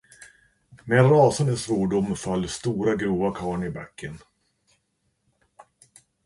Med 0.83 0.99
en 0.99 1.09
rasande 1.09 1.57
svordom 1.57 2.15
föll 2.15 2.47
stora, 2.49 2.95
grova 2.95 3.33
karlen 3.35 3.63
i 3.63 3.69
backen. 3.71 4.19